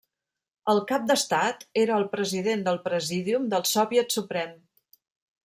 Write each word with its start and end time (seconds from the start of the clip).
El 0.71 0.79
cap 0.91 1.03
d'Estat 1.11 1.65
era 1.81 1.99
el 2.01 2.07
President 2.15 2.65
del 2.69 2.81
Presídium 2.89 3.47
del 3.53 3.69
Soviet 3.75 4.19
Suprem. 4.19 4.59